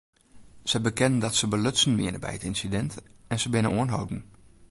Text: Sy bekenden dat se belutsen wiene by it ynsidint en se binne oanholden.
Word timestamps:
Sy 0.69 0.79
bekenden 0.85 1.19
dat 1.23 1.37
se 1.39 1.47
belutsen 1.51 1.97
wiene 1.99 2.19
by 2.23 2.31
it 2.37 2.47
ynsidint 2.49 2.93
en 3.31 3.39
se 3.41 3.47
binne 3.53 3.71
oanholden. 3.77 4.21